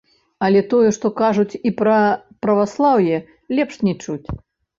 Але 0.45 0.61
тое 0.71 0.89
што 0.97 1.11
кажуць 1.19 1.57
і 1.71 1.73
пра 1.81 1.99
праваслаўе, 2.47 3.21
лепш 3.61 3.79
не 3.91 3.95
чуць. 4.03 4.27